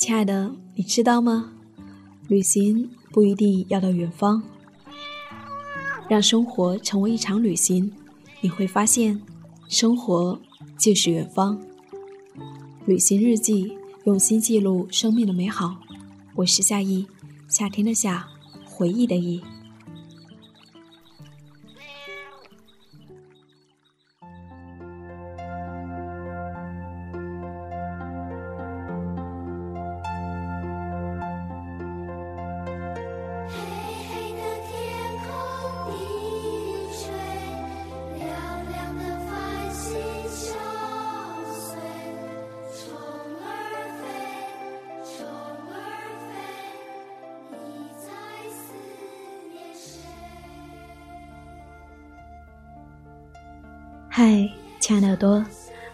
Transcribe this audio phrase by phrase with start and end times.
[0.00, 1.52] 亲爱的，你知道吗？
[2.26, 4.42] 旅行不一定要到远方，
[6.08, 7.92] 让生活成为一场旅行，
[8.40, 9.20] 你会发现，
[9.68, 10.40] 生活
[10.78, 11.60] 就是远方。
[12.86, 15.76] 旅行日记，用心记录生命的美好。
[16.34, 17.06] 我是夏意，
[17.46, 18.26] 夏天的夏，
[18.64, 19.42] 回忆的忆。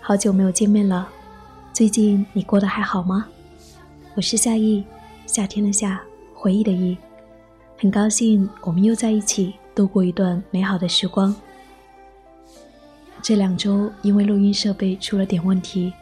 [0.09, 1.09] 好久没有见面了，
[1.73, 3.27] 最近你过得还好吗？
[4.15, 4.85] 我是夏意，
[5.27, 6.01] 夏天的夏，
[6.33, 6.97] 回忆的忆，
[7.77, 11.35] 很高兴我们又在一起度过一段美好的时光。
[13.21, 15.93] 这两周因为录音设备出了点问题，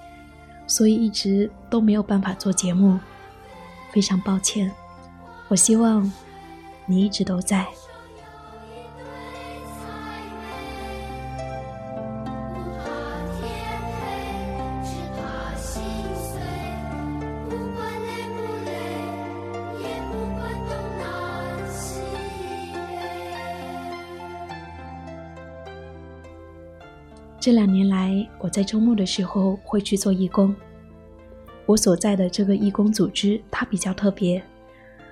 [0.67, 2.99] 所以一直都没有办法做节目，
[3.91, 4.71] 非常抱歉。
[5.49, 6.13] 我希望
[6.85, 7.67] 你一直都在。
[27.45, 30.57] 这两年来，我在周末的时候会去做义工。
[31.67, 34.43] 我所在的这个义工组织，它比较特别，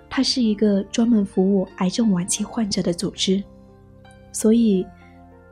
[0.08, 3.44] 它是一个专门服务癌症晚期患者的组织。
[4.32, 4.86] 所以，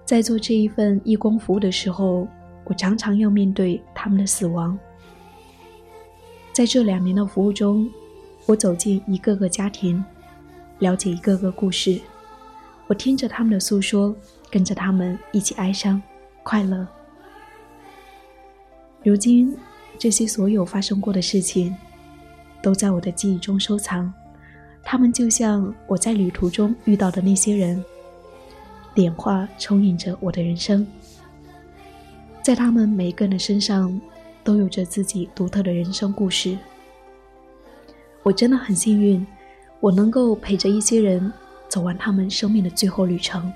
[0.07, 2.27] 在做这一份义工服务的时候，
[2.65, 4.79] 我常常要面对他们的死亡。
[6.51, 7.91] 在这两年的服务中，
[8.47, 10.03] 我走进一个个家庭，
[10.79, 12.01] 了解一个个故事，
[12.87, 14.17] 我听着他们的诉说，
[14.51, 16.03] 跟着他们一起哀伤。
[16.43, 16.87] 快乐。
[19.03, 19.57] 如今，
[19.99, 21.75] 这些所有发生过的事情，
[22.63, 24.13] 都在我的记忆中收藏。
[24.83, 27.83] 他们就像我在旅途中遇到的那些人，
[28.95, 30.87] 点画充盈着我的人生。
[32.43, 33.99] 在他们每个人的身上，
[34.45, 36.59] 都有着自己独特的人生故事。
[38.23, 39.27] 我真的很幸运，
[39.81, 41.33] 我能够陪着一些人
[41.69, 43.51] 走完他们生命的最后旅程。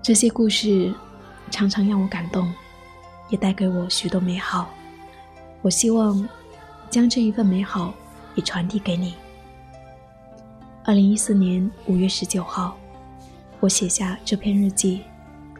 [0.00, 0.94] 这些故事。
[1.50, 2.52] 常常让我感动，
[3.28, 4.70] 也带给我许多美好。
[5.62, 6.26] 我希望
[6.88, 7.92] 将这一份美好
[8.34, 9.14] 也传递给你。
[10.84, 12.76] 二零一四年五月十九号，
[13.60, 15.02] 我写下这篇日记，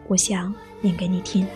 [0.09, 1.47] 我想念给你听。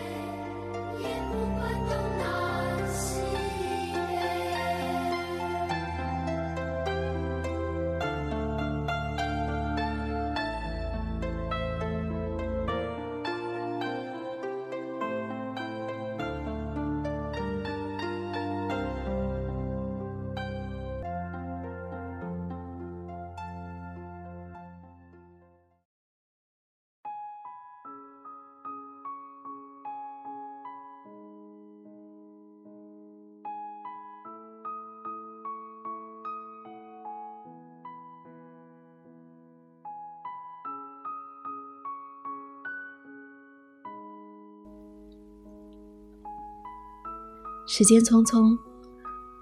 [47.67, 48.55] 时间匆匆，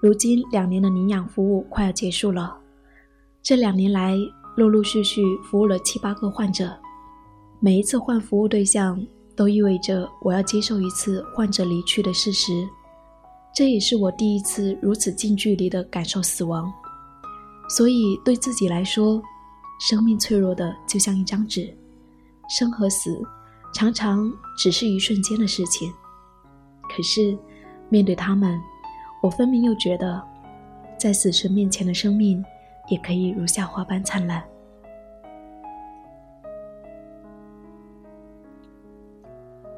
[0.00, 2.56] 如今两年的领养服务快要结束了。
[3.42, 4.16] 这两年来，
[4.56, 6.74] 陆陆续续服务了七八个患者。
[7.60, 8.98] 每一次换服务对象，
[9.36, 12.66] 都意味着我要接受一次患者离去的事实。
[13.54, 16.72] 这也是我第一次如此近距离的感受死亡。
[17.68, 19.22] 所以，对自己来说，
[19.78, 21.70] 生命脆弱的就像一张纸，
[22.48, 23.22] 生和死
[23.74, 25.92] 常常只是一瞬间的事情。
[26.88, 27.36] 可是。
[27.88, 28.60] 面对他们，
[29.22, 30.22] 我分明又觉得，
[30.98, 32.44] 在死神面前的生命
[32.88, 34.42] 也可以如夏花般灿烂。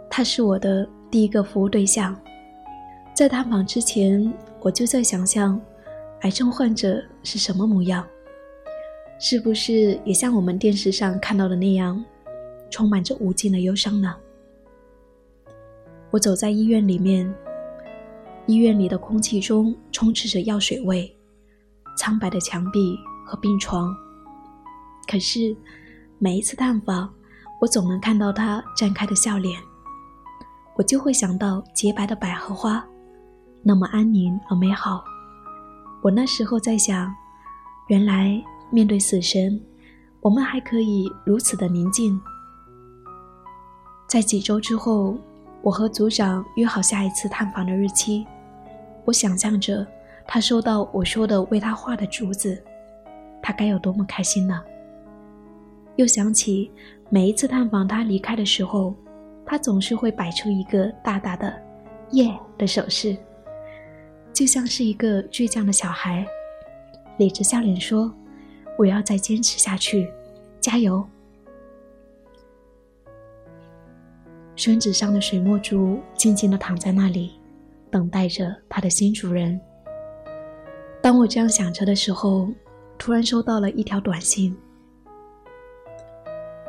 [0.08, 2.18] 他是我的第一个服务对象，
[3.12, 5.60] 在探访之前，我就在想象，
[6.22, 8.06] 癌症患者是什么模样，
[9.18, 12.02] 是不是也像我们电视上看到的那样，
[12.70, 14.16] 充满着无尽的忧伤呢？
[16.10, 17.30] 我走在医院里面。
[18.46, 21.12] 医院里的空气中充斥着药水味，
[21.96, 23.94] 苍白的墙壁和病床。
[25.08, 25.56] 可是，
[26.18, 27.12] 每一次探访，
[27.60, 29.60] 我总能看到他绽开的笑脸，
[30.76, 32.84] 我就会想到洁白的百合花，
[33.62, 35.02] 那么安宁而美好。
[36.02, 37.12] 我那时候在想，
[37.88, 38.40] 原来
[38.70, 39.60] 面对死神，
[40.20, 42.20] 我们还可以如此的宁静。
[44.06, 45.18] 在几周之后，
[45.62, 48.24] 我和组长约好下一次探访的日期。
[49.06, 49.86] 我想象着
[50.26, 52.60] 他收到我说的为他画的竹子，
[53.40, 54.60] 他该有多么开心呢？
[55.94, 56.70] 又想起
[57.08, 58.92] 每一次探访他离开的时候，
[59.46, 61.56] 他总是会摆出一个大大的
[62.12, 63.16] “耶”的手势，
[64.32, 66.26] 就像是一个倔强的小孩，
[67.18, 68.12] 咧着笑脸说
[68.76, 70.10] ：“我要再坚持下去，
[70.60, 71.06] 加油。”
[74.56, 77.38] 宣纸上的水墨竹静静地躺在那里，
[77.90, 79.58] 等待着它的新主人。
[81.02, 82.48] 当我这样想着的时候，
[82.98, 84.56] 突然收到了一条短信，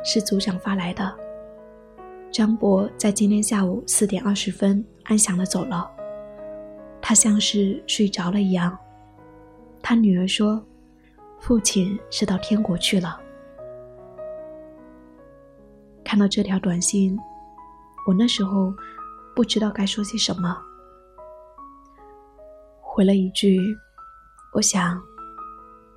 [0.04, 1.14] 是组长发来的。
[2.30, 5.90] 张博在今天下午四点二十分安详的走了，
[7.00, 8.76] 他像是睡着了一样。
[9.82, 10.62] 他女儿说
[11.40, 13.18] ：“父亲是到天国去了。”
[16.04, 17.18] 看到这条短信。
[18.06, 18.72] 我那时候
[19.36, 20.56] 不知道该说些什么，
[22.98, 23.78] 回了一句
[24.52, 25.00] ：“我想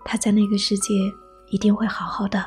[0.06, 0.94] 他在那个世界
[1.50, 2.46] 一定会好好的。”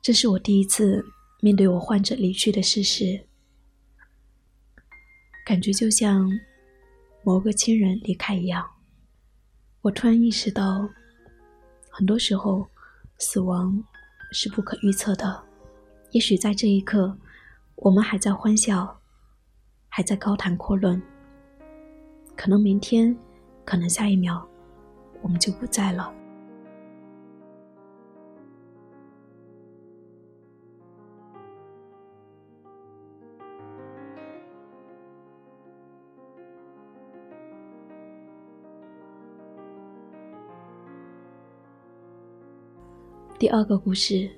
[0.00, 1.04] 这是我第一次
[1.40, 3.20] 面对我患者离去的事实，
[5.44, 6.30] 感觉就像
[7.24, 8.64] 某个亲人离开一样。
[9.80, 10.88] 我突然意识到，
[11.90, 12.64] 很多时候
[13.18, 13.82] 死亡
[14.30, 15.42] 是不可预测的。
[16.12, 17.18] 也许在这一刻，
[17.74, 19.01] 我们还在欢笑，
[19.94, 21.00] 还在高谈阔论。
[22.34, 23.14] 可能明天，
[23.62, 24.42] 可能下一秒，
[25.20, 26.10] 我们就不在了。
[43.38, 44.30] 第二个故事。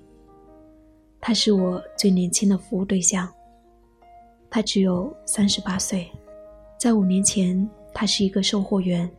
[1.21, 3.27] 他是我最年轻的服务对象，
[4.55, 6.09] 他只有三十八岁，
[6.79, 9.11] 在五年前，她是一个售货员，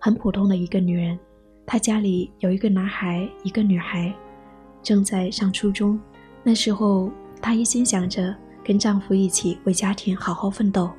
[0.00, 1.16] 很普通的一个女人。
[1.64, 4.12] 她家里有一个男孩，一个女孩，
[4.82, 5.96] 正在上初中。
[6.42, 7.08] 那时候，
[7.40, 8.34] 她一心想着
[8.64, 10.90] 跟丈夫一起为家庭好好奋斗。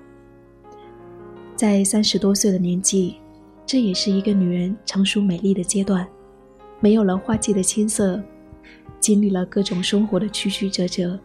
[1.53, 3.17] 在三十多岁的年纪，
[3.65, 6.07] 这也是一个女人成熟美丽的阶段，
[6.79, 8.23] 没有了花季的青涩。
[9.01, 11.19] 经历了各种生活的曲曲折折，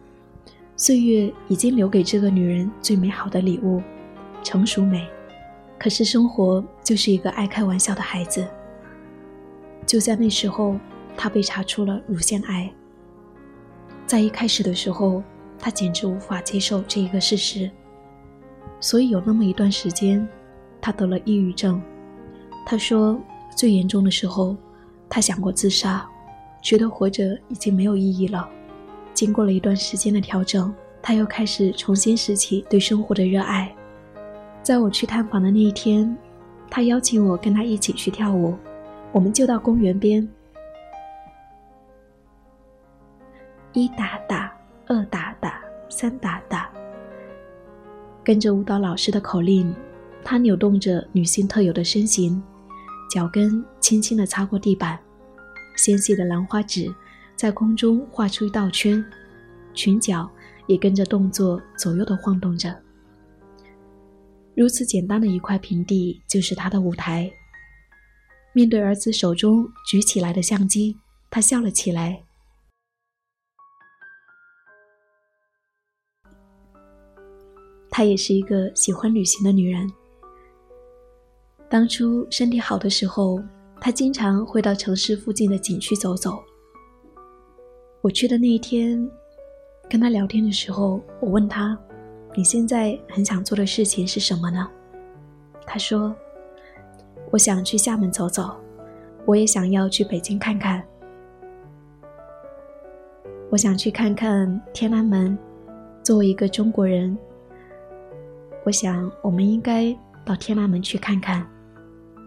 [0.79, 3.81] 岁月已经留给这个女人最美好的礼物——
[4.43, 5.07] 成熟美。
[5.79, 8.47] 可是生活就是一个爱开玩笑的孩子。
[9.87, 10.77] 就在那时候，
[11.15, 12.71] 她被查出了乳腺癌。
[14.05, 15.23] 在一开始的时候，
[15.57, 17.71] 她简直无法接受这一个事实，
[18.79, 20.27] 所以有那么一段时间，
[20.79, 21.81] 她得了抑郁症。
[22.67, 23.19] 她说，
[23.55, 24.55] 最严重的时候，
[25.09, 26.07] 她想过自杀。
[26.61, 28.47] 觉得活着已经没有意义了。
[29.17, 30.71] 经过了一段时间的调整，
[31.01, 33.75] 他又开始重新拾起对生活的热爱。
[34.61, 36.15] 在我去探访的那一天，
[36.69, 38.55] 他邀请我跟他一起去跳舞。
[39.11, 40.29] 我们就到公园边，
[43.73, 44.55] 一打打，
[44.85, 45.59] 二打打，
[45.89, 46.69] 三打打。
[48.23, 49.75] 跟着舞蹈老师的口令，
[50.23, 52.39] 他扭动着女性特有的身形，
[53.09, 54.99] 脚跟轻轻地擦过地板。
[55.75, 56.93] 纤细的兰花指
[57.37, 59.01] 在空中画出一道圈，
[59.73, 60.27] 裙角
[60.65, 62.75] 也跟着动作左右的晃动着。
[64.55, 67.31] 如此简单的一块平地就是他的舞台。
[68.53, 70.97] 面对儿子手中举起来的相机，
[71.29, 72.23] 他笑了起来。
[77.91, 79.87] 她也是一个喜欢旅行的女人。
[81.69, 83.39] 当初身体好的时候。
[83.79, 86.43] 他经常会到城市附近的景区走走。
[88.07, 89.05] 我去的那一天，
[89.89, 91.77] 跟他聊天的时候，我问他
[92.35, 94.65] ：“你现在很想做的事情是什么呢？”
[95.67, 96.15] 他说
[97.31, 98.55] ：“我想去厦门走走，
[99.25, 100.81] 我也想要去北京看看。
[103.49, 105.37] 我想去看看天安门。
[106.01, 107.17] 作为一个中国人，
[108.63, 111.45] 我想我们应该到天安门去看看。”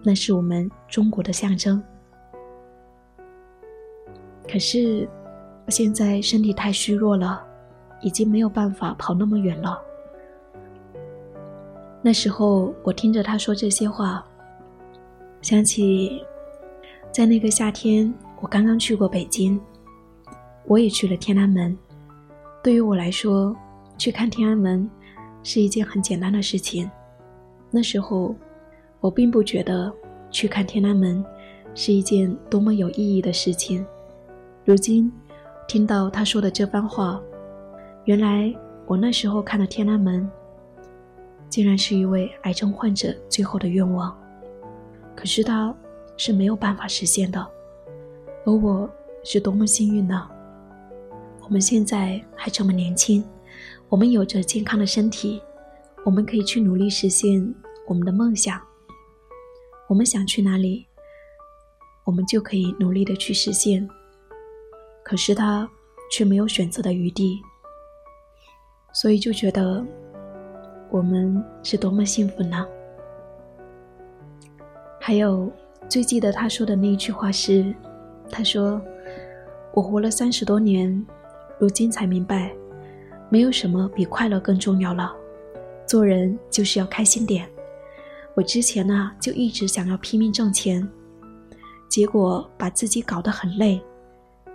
[0.04, 1.82] 那是我们中国的象征。
[4.46, 5.08] 可是，
[5.66, 7.42] 我现在身体太虚弱了，
[8.00, 9.80] 已经没有办法跑那么远了。
[12.02, 14.24] 那时候，我听着他说这些话，
[15.42, 16.24] 想起
[17.12, 19.60] 在那个夏天，我刚刚去过北京，
[20.66, 21.76] 我也去了天安门。
[22.62, 23.54] 对于我来说，
[23.96, 24.88] 去看天安门
[25.42, 26.90] 是一件很简单的事情。
[27.70, 28.34] 那时候，
[29.00, 29.92] 我并不觉得
[30.30, 31.24] 去看天安门
[31.74, 33.84] 是一件多么有意义的事情。
[34.64, 35.12] 如今，
[35.70, 37.22] 听到他说的这番话，
[38.04, 38.52] 原来
[38.86, 40.28] 我那时候看的天安门，
[41.48, 44.12] 竟然是一位癌症患者最后的愿望。
[45.14, 45.72] 可是他
[46.16, 47.40] 是没有办法实现的，
[48.44, 48.90] 而我
[49.22, 50.28] 是多么幸运呢？
[51.40, 53.24] 我们现在还这么年轻，
[53.88, 55.40] 我们有着健康的身体，
[56.04, 57.54] 我们可以去努力实现
[57.86, 58.60] 我们的梦想。
[59.88, 60.88] 我们想去哪里，
[62.02, 63.88] 我们就可以努力的去实现。
[65.02, 65.68] 可是他
[66.10, 67.40] 却没有选择的余地，
[68.92, 69.84] 所以就觉得
[70.90, 72.66] 我们是多么幸福呢？
[75.00, 75.50] 还有
[75.88, 77.74] 最记得他说的那一句话是
[78.30, 78.80] ：“他说
[79.72, 81.04] 我活了三十多年，
[81.58, 82.52] 如今才明白，
[83.28, 85.12] 没有什么比快乐更重要了。
[85.86, 87.48] 做人就是要开心点。
[88.34, 90.88] 我之前呢就一直想要拼命挣钱，
[91.88, 93.80] 结果把自己搞得很累。”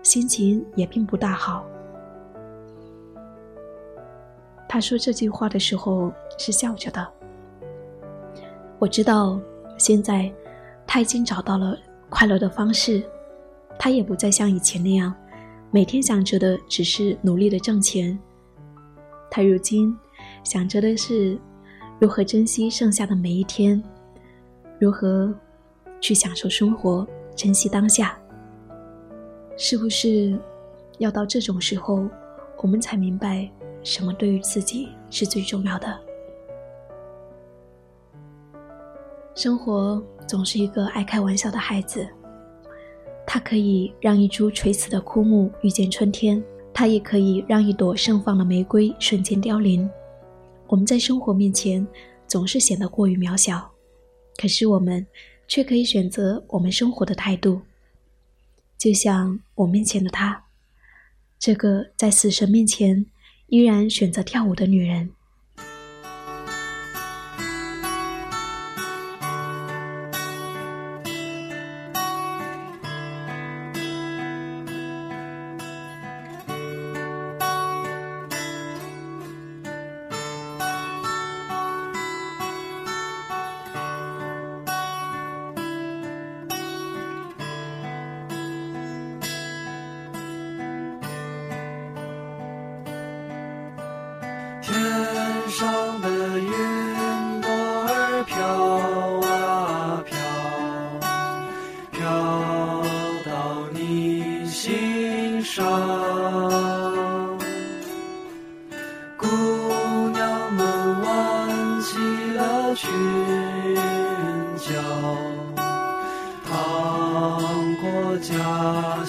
[0.06, 1.66] 心情也并不大好。
[4.70, 7.06] 他说这句话的时候是笑着的。
[8.78, 9.40] 我知道，
[9.80, 10.32] 现在
[10.86, 11.76] 他已经找到了
[12.08, 13.02] 快乐的方式，
[13.80, 15.12] 他也不再像以前那样，
[15.72, 18.18] 每天想着的只是努力的挣钱。
[19.32, 19.98] 他如今
[20.44, 21.36] 想着的是
[22.00, 23.82] 如何珍惜剩下的每一天，
[24.78, 25.34] 如何
[26.00, 28.16] 去享受生活，珍惜当下。
[29.58, 30.38] 是不是
[30.98, 32.08] 要到这种时候，
[32.58, 33.50] 我们才明白
[33.84, 36.00] 什么对于自己是最重要的？
[39.34, 42.08] 生活总是一个爱开玩笑的孩子，
[43.26, 46.42] 它可以让一株垂死的枯木遇见春天，
[46.74, 49.90] 它也可以让一朵盛放的玫瑰瞬间凋零。
[50.68, 51.86] 我们在生活面前
[52.28, 53.70] 总是显得过于渺小，
[54.38, 55.06] 可是我们
[55.48, 57.62] 却可以选择我们生活的态度。
[58.86, 60.44] 就像我面前的她，
[61.40, 63.08] 这个在死神面前
[63.48, 65.10] 依然选择跳舞的女人。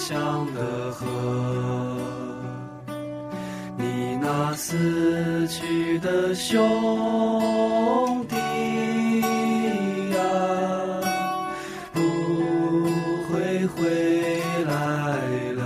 [0.08, 1.04] 乡的河，
[3.76, 8.36] 你那死去的兄弟
[10.12, 10.18] 呀，
[11.92, 12.00] 不
[13.28, 13.82] 会回
[14.64, 14.70] 来
[15.56, 15.60] 了。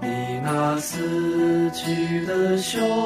[0.00, 3.05] 你那死去的兄。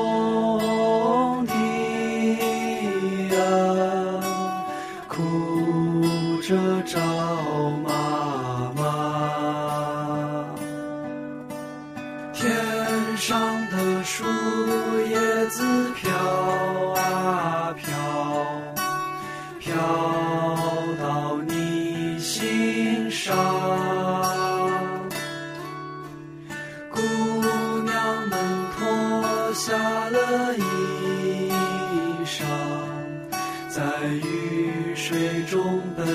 [35.02, 36.06] 水中奔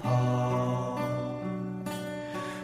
[0.00, 0.98] 跑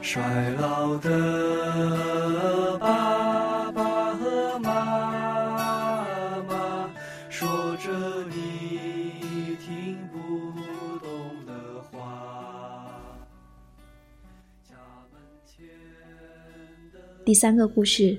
[0.00, 4.70] 衰老的爸爸和妈
[6.48, 6.88] 妈，
[7.28, 7.90] 说着
[8.30, 10.18] 你听不
[11.00, 11.52] 懂的
[11.90, 13.02] 话。
[14.62, 14.76] 家
[15.12, 15.66] 门前
[16.92, 18.16] 的第三个故事，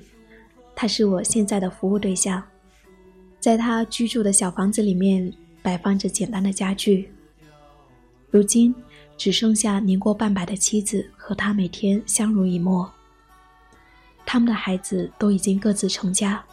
[0.75, 2.43] 他是我现在的服务对象，
[3.39, 5.33] 在他居住的小房子里面。
[5.65, 7.09] 摆放着简单的家具。
[8.29, 8.75] 如今
[9.17, 12.87] 只剩下年过半百的妻子和他每天相濡以沫。
[14.27, 16.43] 他们的孩子都已经各自成家，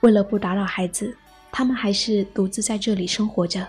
[0.00, 1.16] 为了不打扰孩子，
[1.50, 3.66] 他们还是独自在这里生活着。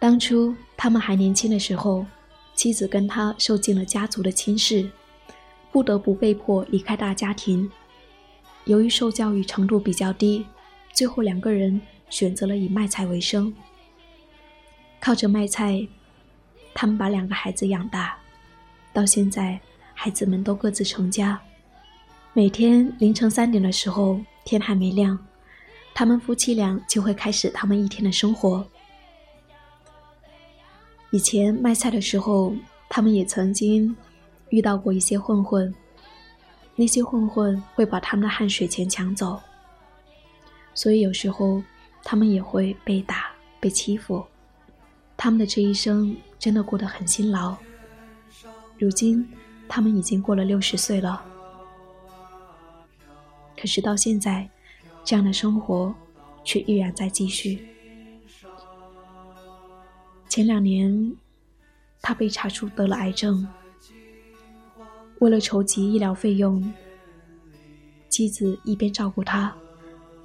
[0.00, 2.04] 当初他们还年轻的时候，
[2.56, 4.90] 妻子跟他受尽了家族的轻视。
[5.72, 7.70] 不得不被迫离开大家庭。
[8.64, 10.46] 由于受教育程度比较低，
[10.90, 13.52] 最后两个人选择了以卖菜为生。
[15.00, 15.86] 靠着卖菜，
[16.74, 18.16] 他们把两个孩子养大，
[18.92, 19.60] 到现在，
[19.94, 21.40] 孩子们都各自成家。
[22.32, 25.18] 每天凌晨三点的时候，天还没亮，
[25.94, 28.66] 他们夫妻俩就会开始他们一天的生活。
[31.12, 32.54] 以前卖菜的时候，
[32.88, 33.96] 他们也曾经
[34.50, 35.72] 遇到过一些混混，
[36.74, 39.40] 那些混混会把他们的汗水钱抢走，
[40.74, 41.62] 所以有时候
[42.08, 44.24] 他们也会被打、被欺负。
[45.16, 47.56] 他们的这一生真的过得很辛劳。
[48.78, 49.28] 如今，
[49.66, 51.20] 他们已经过了六十岁了，
[53.60, 54.48] 可是到现在，
[55.02, 55.92] 这样的生活
[56.44, 57.66] 却依然在继续。
[60.28, 61.12] 前两年，
[62.00, 63.48] 他被查出得了癌症，
[65.18, 66.72] 为了筹集医疗费用，
[68.08, 69.52] 妻子一边照顾他，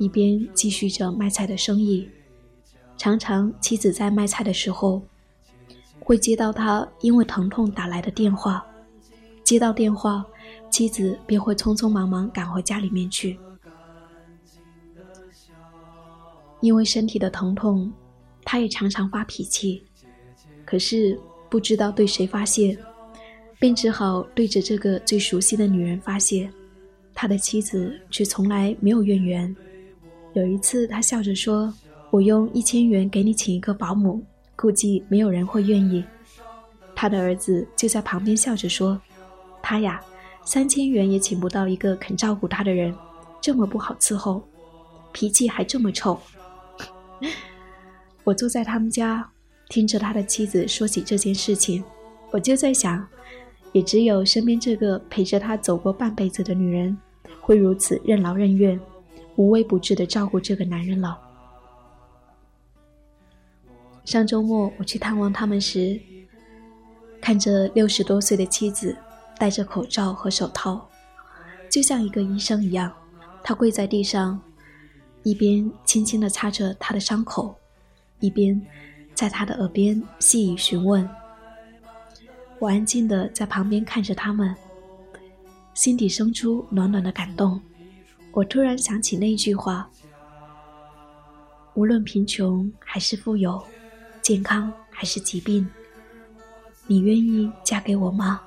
[0.01, 2.09] 一边继续着卖菜的生意。
[2.97, 4.99] 常常，妻子在卖菜的时候，
[5.99, 8.65] 会接到他因为疼痛打来的电话。
[9.43, 10.25] 接到电话，
[10.71, 13.37] 妻子便会匆匆忙忙赶回家里面去。
[16.61, 17.93] 因为身体的疼痛，
[18.43, 19.83] 他也常常发脾气，
[20.65, 22.75] 可是不知道对谁发泄，
[23.59, 26.51] 便只好对着这个最熟悉的女人发泄。
[27.13, 29.55] 他的妻子却从来没有怨言。
[30.33, 31.73] 有一次，他笑着说。
[32.09, 34.21] 我用一千元给你请一个保姆，
[34.57, 36.03] 估计没有人会愿意。
[36.93, 39.01] 他的儿子就在旁边笑着说
[39.63, 40.01] ：“他呀，
[40.43, 42.93] 三千元也请不到一个肯照顾他的人，
[43.39, 44.43] 这么不好伺候，
[45.13, 46.19] 脾气还这么臭。”
[48.25, 49.25] 我坐在他们家，
[49.69, 51.81] 听着他的妻子说起这件事情，
[52.29, 53.07] 我就在想，
[53.71, 56.97] 也只有身边这个陪着他走过半辈子的女人，
[57.39, 58.77] 会如此任劳任怨、
[59.35, 61.19] 无微不至的照顾这个男人了。
[64.03, 65.99] 上周末我去探望他们时，
[67.21, 68.97] 看着六十多岁的妻子
[69.37, 70.89] 戴着口罩和手套，
[71.69, 72.91] 就像一个医生一样。
[73.43, 74.39] 他跪在地上，
[75.23, 77.55] 一边轻轻地擦着他的伤口，
[78.19, 78.59] 一边
[79.13, 81.07] 在他的耳边细语询问。
[82.59, 84.55] 我安静地在旁边看着他们，
[85.73, 87.59] 心底生出暖暖的感动。
[88.31, 89.89] 我突然想起那句话：
[91.73, 93.61] 无论贫穷还是富有。
[94.21, 95.67] 健康还是疾病？
[96.85, 98.39] 你愿意嫁给我吗？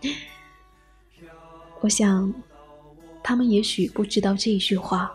[1.80, 2.32] 我想，
[3.22, 5.12] 他们也许不知道这一句话，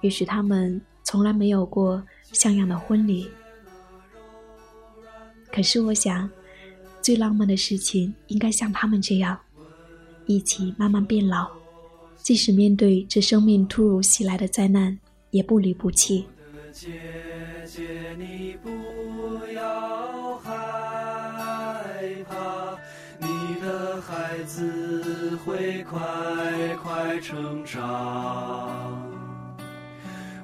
[0.00, 2.02] 也许他们从来没有过
[2.32, 3.30] 像样的婚礼。
[5.52, 6.28] 可是，我想，
[7.02, 9.38] 最浪漫的事情应该像他们这样，
[10.24, 11.50] 一起慢慢变老，
[12.22, 14.96] 即使面对这生命突如其来的灾难，
[15.30, 16.24] 也不离不弃。
[16.72, 16.88] 姐
[17.66, 17.82] 姐，
[18.16, 18.70] 你不
[19.52, 20.50] 要害
[22.28, 22.78] 怕，
[23.18, 23.26] 你
[23.60, 26.00] 的孩子会快
[26.82, 27.80] 快成长。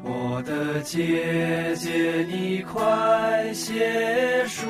[0.02, 4.66] 我的姐姐，你快些梳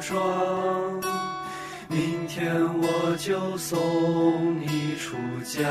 [0.00, 1.00] 妆，
[1.98, 5.68] 明天我就送你出家。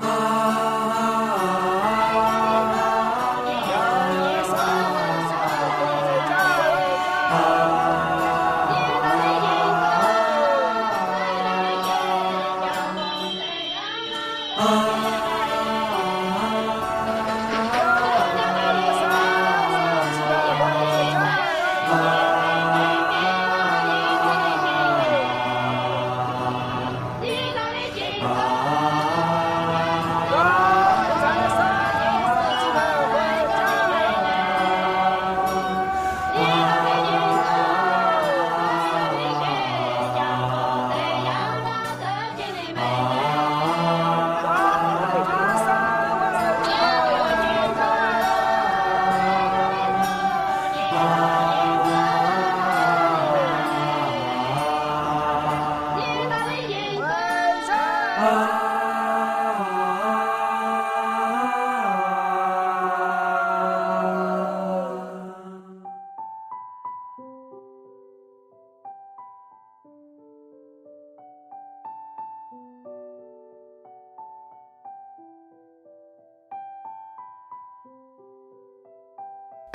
[0.00, 0.89] 啊。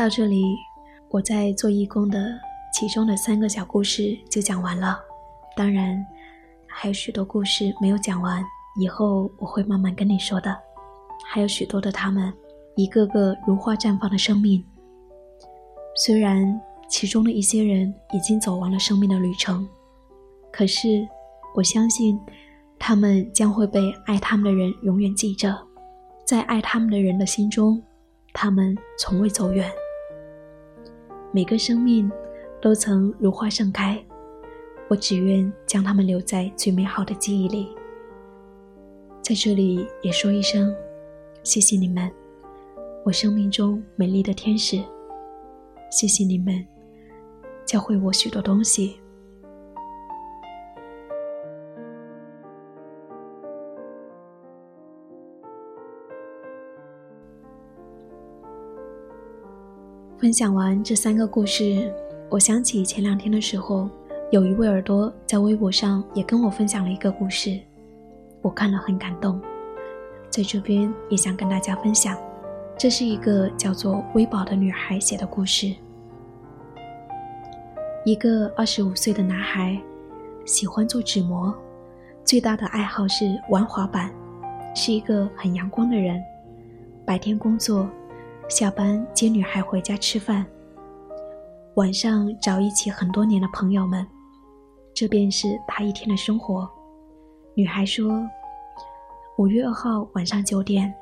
[0.06, 0.56] 到这里，
[1.10, 2.40] 我在做义工的
[2.72, 5.00] 其中的三个小故事就讲完了。
[5.58, 6.00] 当然，
[6.68, 8.46] 还有许多故事没有讲完，
[8.80, 10.56] 以后我会慢慢跟你说的。
[11.26, 12.32] 还有许多的他们，
[12.76, 14.64] 一个个如花绽放的生命。
[15.96, 19.68] 虽然其中的一些人已经走完了生命的旅程，
[20.52, 21.04] 可是
[21.56, 22.20] 我相信，
[22.78, 25.58] 他们将会被爱他们的人永远记着，
[26.28, 27.82] 在爱他们的人的心中，
[28.36, 29.68] 他们从未走远。
[31.36, 32.10] 每个生命
[32.62, 34.02] 都曾如花盛开，
[34.88, 37.76] 我只愿将它们留在最美好的记忆里。
[39.22, 40.74] 在这里也说一声，
[41.44, 42.10] 谢谢你们，
[43.04, 44.82] 我生命中美丽的天使。
[45.92, 46.66] 谢谢你们，
[47.66, 48.98] 教会我许多东西。
[60.26, 61.94] 分享完这三个故事，
[62.32, 63.88] 我想起前两天的时候，
[64.32, 67.60] 有一位耳朵在微博上也跟我分享了一个故事，
[68.42, 69.40] 我看了很感动，
[70.32, 72.18] 在这边也想跟大家分享。
[72.76, 75.72] 这是一个叫做微宝的女孩写的故事。
[78.04, 79.80] 一个二十五岁的男孩，
[80.44, 81.54] 喜欢做纸模，
[82.24, 84.12] 最大的爱好是玩滑板，
[84.74, 86.20] 是一个很阳光的人，
[87.06, 87.88] 白天工作。
[88.48, 90.46] 下班接女孩回家吃饭，
[91.74, 94.06] 晚上找一起很多年的朋友们，
[94.94, 96.70] 这便是他一天的生活。
[97.56, 98.22] 女孩说
[99.40, 100.94] ：“五月二号晚上九点，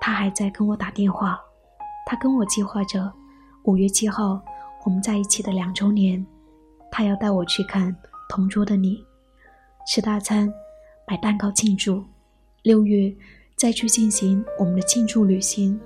[0.00, 1.40] 他还在跟我打电话，
[2.04, 3.10] 他跟我计划着
[3.62, 4.42] 五月七号
[4.84, 6.24] 我们在一起的两周年，
[6.90, 7.92] 他要带我去看
[8.28, 8.96] 《同桌的你》，
[9.86, 10.52] 吃大餐，
[11.06, 12.02] 买蛋糕庆祝，
[12.64, 13.14] 六月
[13.56, 15.80] 再去进行我们的庆祝旅行。”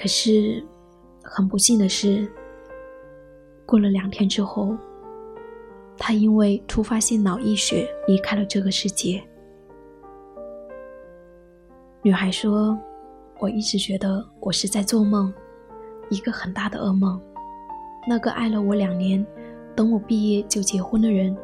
[0.00, 0.64] 可是，
[1.24, 2.30] 很不幸的是，
[3.66, 4.76] 过了两天之后，
[5.96, 9.20] 他因为突发性脑溢血离开了这个世界。
[12.00, 12.78] 女孩说
[13.42, 15.34] ：“我一直觉得我是在做梦，
[16.10, 17.20] 一个很大的噩梦。
[18.08, 19.26] 那个爱了我两年，
[19.74, 21.36] 等我毕业就结婚的人，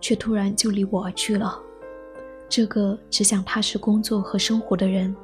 [0.00, 1.56] 却突然就离我而去了。
[2.48, 5.14] 这个只想踏实工作和生活的人。”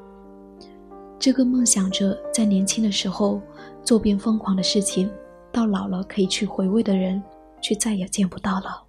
[1.18, 3.40] 这个梦想着在年轻的时候
[3.82, 5.10] 做遍疯狂的事情，
[5.50, 7.22] 到老了可以去回味的人，
[7.60, 8.82] 却再也见不到了。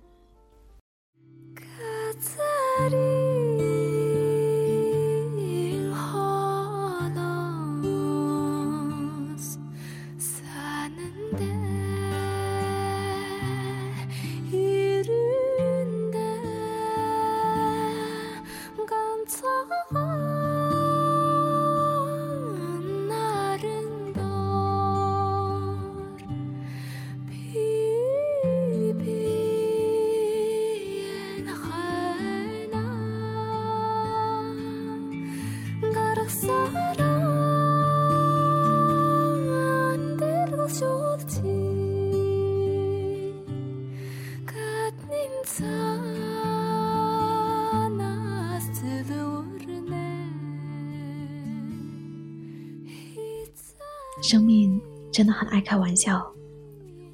[54.21, 54.79] 生命
[55.11, 56.25] 真的很爱开玩笑，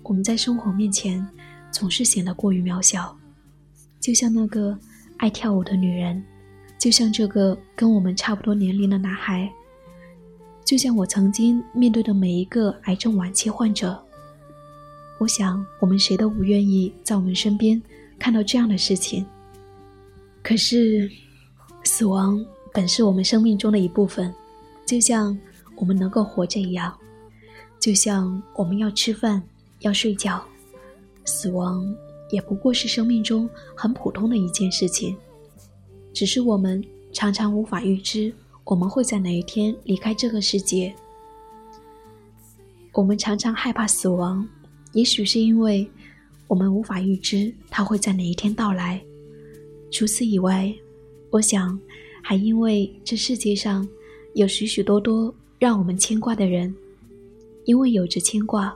[0.04, 1.26] 我们在生活面前
[1.72, 3.16] 总是显得过于渺小，
[4.00, 4.78] 就像那个
[5.18, 6.24] 爱跳舞的女人，
[6.78, 9.52] 就像这个跟我们差不多年龄的男孩，
[10.66, 14.02] 就像我曾经面对的每一个癌症晚期患者。
[15.20, 17.82] 我想，我们谁都不愿意在我们身边
[18.18, 19.26] 看到这样的事情。
[20.42, 21.10] 可是，
[21.84, 24.34] 死亡本是我们生命中的一部分，
[24.86, 25.38] 就像
[25.84, 26.98] 我们能够活着一样。
[27.78, 29.44] 就像我们要吃饭、
[29.80, 30.42] 要睡觉，
[31.26, 31.94] 死亡
[32.30, 35.14] 也不过是生命中很普通的一件事情，
[36.14, 40.96] 只是我们常常无法预知我们会在哪一天离开这个世界。
[42.94, 44.48] 我们常常害怕死亡，
[44.94, 45.86] 也许是因为
[46.48, 49.04] 我们无法预知它会在哪一天到来。
[49.92, 50.74] 除此以外，
[51.30, 51.78] 我想
[52.24, 53.86] 还因为这世界上
[54.34, 56.76] 有许许多多让我们牵挂的人。
[57.64, 58.76] 因为有着牵挂，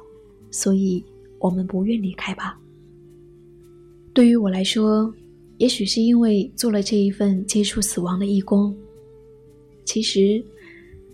[0.50, 1.04] 所以
[1.38, 2.58] 我们不愿离开吧。
[4.14, 5.14] 对于我来说，
[5.58, 8.74] 也许是因为做了这一份接触死亡的义工。
[9.84, 10.42] 其实，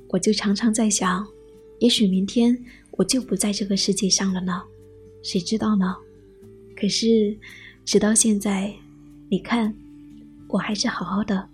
[0.10, 1.26] 我就常常在想，
[1.80, 2.56] 也许明天
[2.92, 4.62] 我就不在这个世界上了呢？
[5.24, 5.96] 谁知道呢？
[6.76, 7.36] 可是，
[7.84, 8.72] 直到现在，
[9.28, 9.76] 你看，
[10.50, 11.50] 我还是好好的，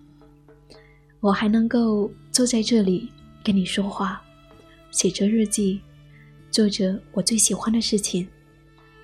[1.21, 3.09] 我还能够坐在这里
[3.49, 4.21] 跟你说话，
[4.91, 5.81] 写着日记。
[6.51, 8.27] 做着我最喜欢的事情，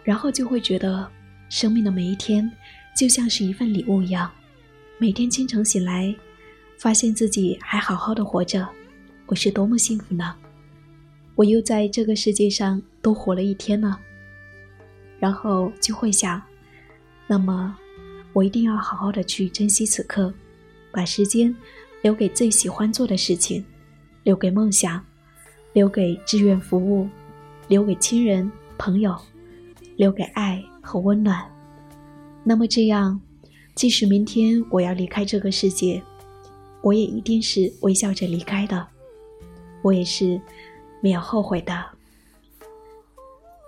[0.03, 1.11] 然后就会觉得
[1.49, 2.47] 生命的每一天
[2.95, 4.31] 就像是一份礼物一样，
[4.99, 6.15] 每天清晨醒来，
[6.77, 8.69] 发现自己还好好的活着，
[9.25, 10.35] 我是多么幸福呢？
[11.33, 13.97] 我又在这个世界上多活了一天呢。
[15.19, 16.39] 然后就会想，
[17.25, 17.75] 那么
[18.31, 20.31] 我一定要好好的去珍惜此刻，
[20.91, 21.55] 把时间
[22.03, 23.65] 留给最喜欢做的事情，
[24.25, 24.99] 留给梦想，
[25.71, 27.07] 留给志愿服务，
[27.67, 29.15] 留给亲人朋友，
[29.97, 31.45] 留给爱和温暖。
[32.43, 33.21] 那么这样，
[33.75, 36.01] 即使明天我要离开这个世界，
[36.81, 38.87] 我也一定是微笑着离开的，
[39.83, 40.41] 我也是
[41.01, 41.85] 没有后悔的。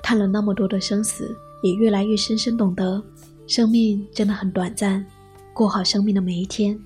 [0.02, 3.04] 看了那么多的生死，也越来越深深懂得，
[3.46, 5.06] 生命真的很短暂，
[5.54, 6.80] 过好生命的每一天，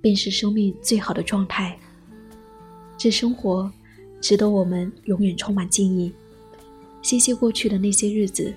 [0.00, 1.78] 便是生命最好的状态。
[3.02, 3.68] 这生活，
[4.20, 6.12] 值得我们永远充满敬意。
[7.02, 8.54] 谢谢过去的那些日子，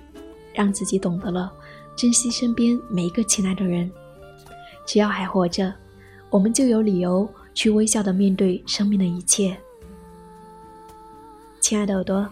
[0.54, 1.52] 让自己懂得了
[1.96, 3.90] 珍惜身边每一个亲爱的人。
[4.86, 5.74] 只要还活着，
[6.30, 9.58] 我们就有理由去微笑的面对生命的一切。
[11.60, 12.30] 亲爱的耳朵。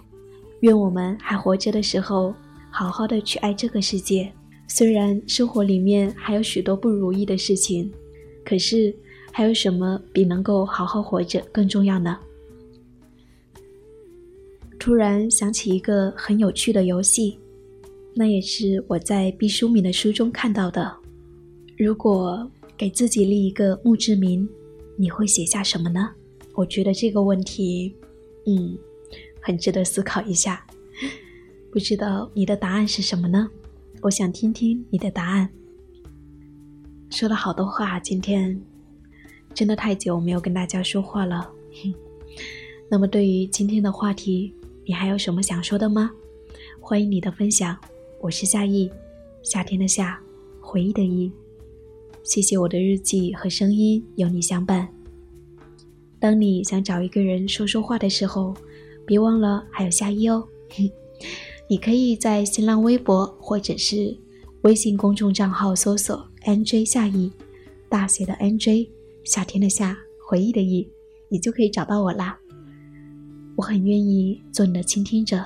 [0.60, 2.36] 愿我们还活着的时候，
[2.70, 4.32] 好好的去爱这个世界。
[4.68, 7.92] 虽然生活里面还有许多不如意的事情，
[8.46, 8.96] 可是
[9.34, 12.18] 还有什么比能够好好活着更重要呢？
[14.80, 17.40] 突然想起一个很有趣的游戏，
[18.14, 20.96] 那也是我在毕淑敏的书中看到的。
[21.78, 24.48] 如果给自己立一个墓志铭，
[24.96, 26.12] 你会写下什么呢？
[26.54, 27.94] 我觉得这个问题，
[28.46, 28.78] 嗯。
[29.46, 30.66] 很值得思考一下，
[31.70, 33.50] 不知道你的答案是什么呢？
[34.00, 35.50] 我想听听你的答案。
[37.10, 38.58] 说了好多话，今天
[39.54, 41.50] 真的太久没有跟大家说话了。
[42.90, 44.54] 那么对于今天的话题，
[44.86, 46.12] 你还有什么想说的吗？
[46.80, 47.78] 欢迎你的分享。
[48.20, 48.90] 我是夏意，
[49.42, 50.20] 夏天的夏，
[50.60, 51.32] 回忆的忆。
[52.24, 54.88] 谢谢我的日记和声音有你相伴。
[56.20, 58.56] 当你想找一个人说说话的时候。
[59.06, 60.48] 别忘了还有夏衣哦，
[61.68, 64.18] 你可以在新浪微博或者是
[64.62, 67.30] 微信公众账号搜索 “nj 夏意”，
[67.90, 68.88] 大写的 “nj”，
[69.24, 70.88] 夏天的夏，回忆的忆，
[71.30, 72.38] 你就可以找到我啦。
[73.56, 75.44] 我很愿意做你的倾听者，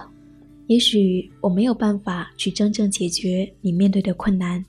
[0.67, 4.65] 也许我没有办法去真正解决你面对的困难，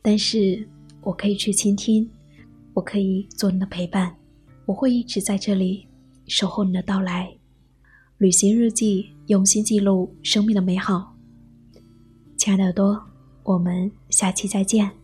[0.00, 0.66] 但是
[1.02, 2.08] 我可以去倾听，
[2.72, 4.14] 我可以做你的陪伴，
[4.66, 5.86] 我会一直在这里
[6.26, 7.32] 守候你的到来。
[8.18, 11.16] 旅行日记，用心记录生命的美好。
[12.36, 13.02] 亲爱的耳朵，
[13.42, 14.99] 我们下期再见。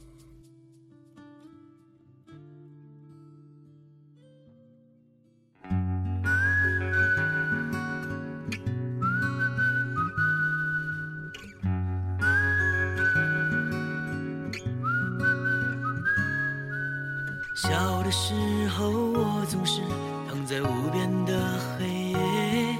[18.06, 19.82] 的时候，我总是
[20.28, 22.78] 躺在无边的黑夜。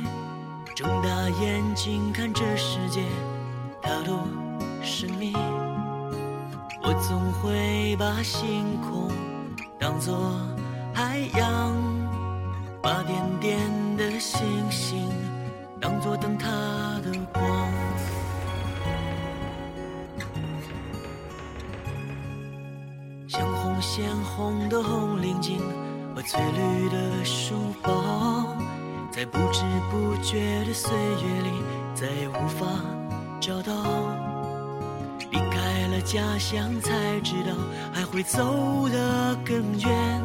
[0.73, 1.09] 睁大
[1.41, 3.03] 眼睛看这世界，
[3.83, 4.21] 它多
[4.85, 5.33] 神秘。
[6.81, 9.11] 我总会把星空
[9.81, 10.17] 当作
[10.95, 11.75] 海洋，
[12.81, 13.59] 把点点
[13.97, 15.09] 的星星
[15.81, 16.49] 当作灯塔
[17.03, 17.43] 的光。
[23.97, 25.57] 鲜红线红的红领巾
[26.15, 28.55] 和翠绿的书包。
[29.11, 31.51] 在不知不觉的岁月里，
[31.95, 32.67] 再也无法
[33.41, 33.73] 找到。
[35.31, 37.55] 离开了家乡，才知道
[37.91, 40.23] 还会走得更远。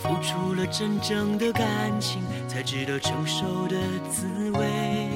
[0.00, 1.64] 付出了真正的感
[2.00, 3.76] 情，才知道承受的
[4.10, 5.08] 滋味。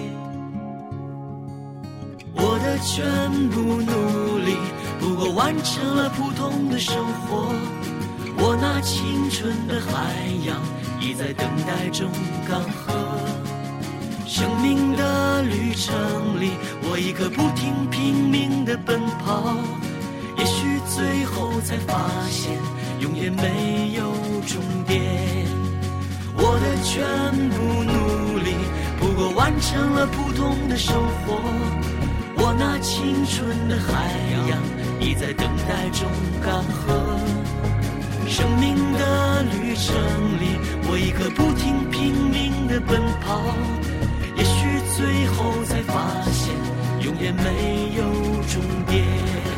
[2.33, 3.05] 我的全
[3.51, 4.57] 部努力，
[5.01, 6.95] 不过完成了普通的生
[7.27, 7.53] 活。
[8.37, 10.15] 我那青春的海
[10.47, 10.61] 洋。
[11.03, 12.11] 已在等待中
[12.47, 12.93] 干涸。
[14.27, 19.57] 生命的旅程里，我一刻不停拼命的奔跑，
[20.37, 22.53] 也许最后才发现，
[23.01, 24.13] 永远没有
[24.47, 25.01] 终点。
[26.37, 27.03] 我的全
[27.49, 28.55] 部努力，
[28.99, 31.41] 不过完成了普通的生活。
[32.37, 34.13] 我那青春的海
[34.49, 34.61] 洋，
[35.01, 36.09] 已在等待中
[36.43, 38.29] 干涸。
[38.29, 39.95] 生命的旅程
[40.41, 40.61] 里。
[40.93, 43.41] 我一刻不停拼命的奔跑，
[44.37, 46.53] 也许最后才发现，
[47.01, 48.03] 永远没有
[48.49, 49.50] 终点。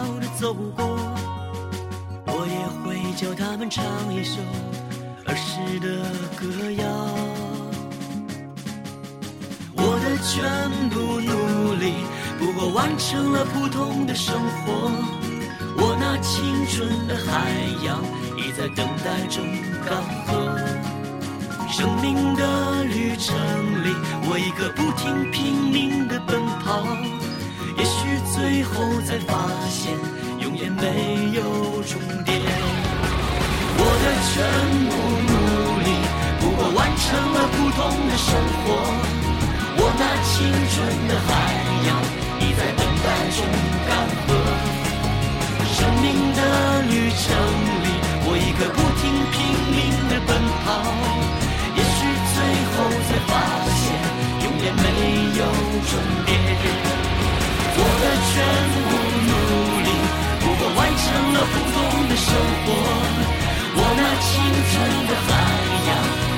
[0.00, 0.96] 蹦跳跳地走过，
[2.26, 4.40] 我也会教他们唱一首
[5.26, 5.86] 儿时的
[6.36, 6.84] 歌谣。
[9.76, 11.94] 我的全部努力，
[12.38, 14.34] 不过完成了普通的生
[14.64, 14.90] 活。
[15.76, 17.50] 我那青春的海
[17.84, 18.02] 洋，
[18.36, 19.44] 已在等待中
[19.84, 20.28] 干涸。
[21.70, 23.36] 生命的旅程
[23.84, 23.94] 里，
[24.28, 26.84] 我一个不停拼命的奔跑，
[28.40, 28.72] 最后
[29.02, 29.36] 才发
[29.68, 29.92] 现，
[30.40, 31.42] 永远没有
[31.84, 32.40] 终点。
[33.76, 34.40] 我的全
[34.88, 34.92] 部
[35.28, 35.32] 努
[35.84, 35.88] 力，
[36.40, 38.28] 不过完成了普通的生
[38.64, 38.66] 活。
[39.76, 40.32] 我那青
[40.72, 40.74] 春
[41.06, 41.30] 的海
[41.84, 41.88] 洋，
[42.40, 43.38] 已在等待中
[43.86, 43.90] 干
[44.24, 44.28] 涸。
[45.76, 46.40] 生命的
[46.88, 47.22] 旅程
[47.84, 47.88] 里，
[48.24, 49.36] 我一个不停拼
[49.76, 50.28] 命的奔
[50.64, 50.64] 跑。
[51.76, 52.36] 也许最
[52.72, 53.30] 后才发
[53.76, 53.84] 现，
[54.44, 54.82] 永远没
[55.36, 55.44] 有
[55.84, 55.92] 终
[56.24, 56.89] 点。
[57.72, 58.34] 我的全
[58.74, 58.78] 部
[59.28, 59.32] 努
[59.86, 59.88] 力，
[60.40, 61.76] 不过完成了普通
[62.08, 62.28] 的生
[62.64, 62.66] 活。
[63.72, 64.28] 我那青
[64.70, 64.72] 春
[65.08, 65.28] 的海
[65.88, 65.90] 洋，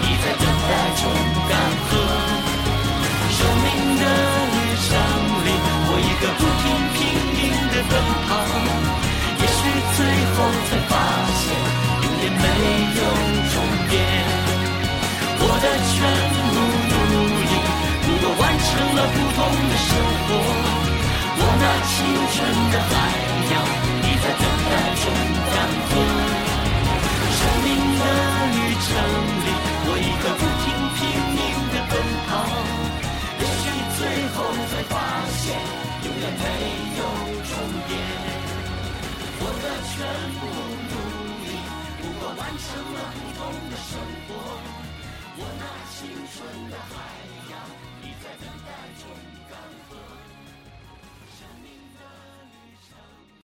[0.05, 1.03] 已在等待中
[1.49, 1.51] 干
[1.89, 1.91] 涸。
[3.33, 3.67] 生命
[3.99, 4.05] 的
[4.53, 4.89] 旅程
[5.47, 5.51] 里，
[5.89, 6.65] 我一个不停
[6.95, 7.01] 拼
[7.37, 7.41] 命
[7.73, 7.93] 的奔
[8.29, 8.31] 跑。
[9.41, 9.61] 也许
[9.97, 9.99] 最
[10.35, 10.37] 后
[10.69, 10.93] 才发
[11.41, 11.45] 现，
[12.03, 12.45] 永远没
[12.99, 13.01] 有
[13.51, 13.55] 终
[13.91, 13.93] 点。
[15.45, 15.97] 我的全
[16.33, 16.37] 部
[16.93, 16.95] 努
[17.51, 17.53] 力，
[18.05, 18.43] 不过完。
[18.63, 19.91] 成了普通的生
[20.29, 20.31] 活，
[21.63, 21.95] 那青
[22.35, 22.93] 春的海
[23.53, 23.55] 洋，
[24.03, 25.05] 你在等待中
[25.47, 25.55] 干
[25.87, 25.95] 涸，
[27.39, 28.03] 生命的
[28.51, 28.91] 旅程
[29.47, 29.47] 里，
[29.87, 30.67] 我一个不停
[30.99, 31.01] 拼
[31.39, 31.95] 命的奔
[32.27, 32.31] 跑，
[33.39, 34.01] 也许最
[34.35, 34.93] 后才发
[35.39, 35.55] 现，
[36.03, 36.45] 永远没
[36.99, 37.01] 有
[37.47, 37.55] 终
[37.87, 37.91] 点。
[39.39, 39.95] 我的全
[40.43, 40.43] 部
[40.91, 40.93] 努
[41.47, 41.47] 力，
[42.03, 43.91] 不过完成了不同的生
[44.27, 44.35] 活。
[45.39, 45.63] 我那
[45.95, 47.07] 青春的海
[47.53, 47.55] 洋，
[48.03, 49.07] 你在等待中
[49.49, 49.55] 干
[49.89, 50.22] 涸。